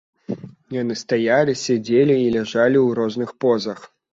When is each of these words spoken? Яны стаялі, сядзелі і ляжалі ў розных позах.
Яны 0.75 0.95
стаялі, 1.01 1.53
сядзелі 1.65 2.15
і 2.23 2.33
ляжалі 2.39 2.79
ў 2.87 2.99
розных 3.03 3.29
позах. 3.47 3.79